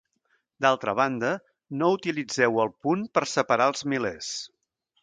D'altra 0.65 0.95
banda, 0.99 1.33
no 1.83 1.91
utilitzeu 1.99 2.59
el 2.65 2.75
punt 2.87 3.07
per 3.19 3.27
separar 3.37 3.71
els 3.75 3.89
milers. 3.95 4.35